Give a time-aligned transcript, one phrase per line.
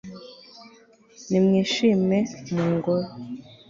[1.29, 2.17] nimwishime,
[2.53, 3.07] mu ngoro